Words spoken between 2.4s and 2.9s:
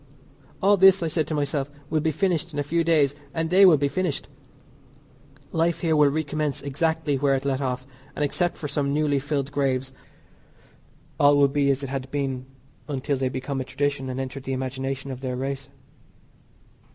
in a few